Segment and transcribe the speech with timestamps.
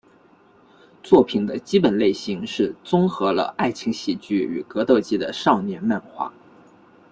[1.03, 6.33] 作品的基本类型是综合了爱情喜剧与格斗技的少年漫画。